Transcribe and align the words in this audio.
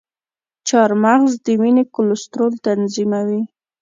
چارمغز 0.67 1.33
د 1.45 1.47
وینې 1.61 1.83
کلسترول 1.95 2.53
تنظیموي. 2.65 3.41